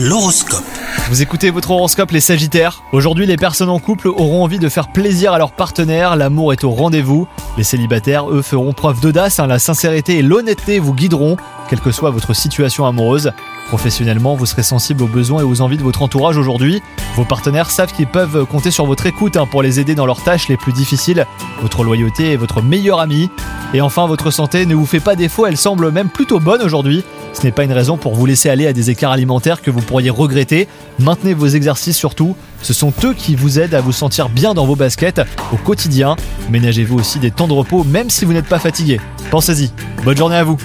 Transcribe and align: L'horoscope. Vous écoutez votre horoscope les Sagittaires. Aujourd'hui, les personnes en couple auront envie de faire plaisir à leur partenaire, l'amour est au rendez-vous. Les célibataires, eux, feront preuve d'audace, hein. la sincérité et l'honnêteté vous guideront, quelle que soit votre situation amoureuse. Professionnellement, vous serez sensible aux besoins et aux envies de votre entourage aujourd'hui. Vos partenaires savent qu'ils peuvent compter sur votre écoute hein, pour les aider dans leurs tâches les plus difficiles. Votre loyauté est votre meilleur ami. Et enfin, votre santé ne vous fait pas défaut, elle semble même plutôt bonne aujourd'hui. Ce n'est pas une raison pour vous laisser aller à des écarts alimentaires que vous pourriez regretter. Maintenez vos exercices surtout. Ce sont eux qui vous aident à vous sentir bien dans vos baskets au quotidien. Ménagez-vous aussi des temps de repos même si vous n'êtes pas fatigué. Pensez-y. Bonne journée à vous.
L'horoscope. 0.00 0.62
Vous 1.08 1.22
écoutez 1.22 1.50
votre 1.50 1.72
horoscope 1.72 2.12
les 2.12 2.20
Sagittaires. 2.20 2.84
Aujourd'hui, 2.92 3.26
les 3.26 3.36
personnes 3.36 3.68
en 3.68 3.80
couple 3.80 4.06
auront 4.06 4.44
envie 4.44 4.60
de 4.60 4.68
faire 4.68 4.92
plaisir 4.92 5.32
à 5.32 5.38
leur 5.38 5.50
partenaire, 5.50 6.14
l'amour 6.14 6.52
est 6.52 6.62
au 6.62 6.70
rendez-vous. 6.70 7.26
Les 7.56 7.64
célibataires, 7.64 8.30
eux, 8.30 8.42
feront 8.42 8.72
preuve 8.72 9.00
d'audace, 9.00 9.40
hein. 9.40 9.48
la 9.48 9.58
sincérité 9.58 10.18
et 10.18 10.22
l'honnêteté 10.22 10.78
vous 10.78 10.94
guideront, 10.94 11.36
quelle 11.68 11.80
que 11.80 11.90
soit 11.90 12.10
votre 12.10 12.32
situation 12.32 12.86
amoureuse. 12.86 13.32
Professionnellement, 13.66 14.36
vous 14.36 14.46
serez 14.46 14.62
sensible 14.62 15.02
aux 15.02 15.08
besoins 15.08 15.40
et 15.40 15.44
aux 15.44 15.62
envies 15.62 15.78
de 15.78 15.82
votre 15.82 16.02
entourage 16.02 16.38
aujourd'hui. 16.38 16.80
Vos 17.16 17.24
partenaires 17.24 17.72
savent 17.72 17.92
qu'ils 17.92 18.06
peuvent 18.06 18.46
compter 18.46 18.70
sur 18.70 18.86
votre 18.86 19.06
écoute 19.06 19.36
hein, 19.36 19.46
pour 19.46 19.64
les 19.64 19.80
aider 19.80 19.96
dans 19.96 20.06
leurs 20.06 20.22
tâches 20.22 20.46
les 20.46 20.56
plus 20.56 20.72
difficiles. 20.72 21.26
Votre 21.60 21.82
loyauté 21.82 22.34
est 22.34 22.36
votre 22.36 22.62
meilleur 22.62 23.00
ami. 23.00 23.30
Et 23.74 23.80
enfin, 23.80 24.06
votre 24.06 24.30
santé 24.30 24.64
ne 24.64 24.76
vous 24.76 24.86
fait 24.86 25.00
pas 25.00 25.16
défaut, 25.16 25.44
elle 25.44 25.56
semble 25.56 25.90
même 25.90 26.08
plutôt 26.08 26.38
bonne 26.38 26.62
aujourd'hui. 26.62 27.04
Ce 27.38 27.44
n'est 27.44 27.52
pas 27.52 27.62
une 27.62 27.72
raison 27.72 27.96
pour 27.96 28.16
vous 28.16 28.26
laisser 28.26 28.50
aller 28.50 28.66
à 28.66 28.72
des 28.72 28.90
écarts 28.90 29.12
alimentaires 29.12 29.62
que 29.62 29.70
vous 29.70 29.80
pourriez 29.80 30.10
regretter. 30.10 30.66
Maintenez 30.98 31.34
vos 31.34 31.46
exercices 31.46 31.96
surtout. 31.96 32.34
Ce 32.62 32.72
sont 32.72 32.92
eux 33.04 33.14
qui 33.14 33.36
vous 33.36 33.60
aident 33.60 33.74
à 33.74 33.80
vous 33.80 33.92
sentir 33.92 34.28
bien 34.28 34.54
dans 34.54 34.66
vos 34.66 34.74
baskets 34.74 35.20
au 35.52 35.56
quotidien. 35.56 36.16
Ménagez-vous 36.50 36.98
aussi 36.98 37.20
des 37.20 37.30
temps 37.30 37.46
de 37.46 37.52
repos 37.52 37.84
même 37.84 38.10
si 38.10 38.24
vous 38.24 38.32
n'êtes 38.32 38.48
pas 38.48 38.58
fatigué. 38.58 39.00
Pensez-y. 39.30 39.70
Bonne 40.04 40.16
journée 40.16 40.34
à 40.34 40.42
vous. 40.42 40.56